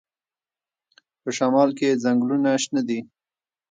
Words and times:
په 1.21 1.29
شمال 1.37 1.69
کې 1.77 1.99
ځنګلونه 2.03 2.49
شنه 2.63 2.81
دي. 2.87 2.99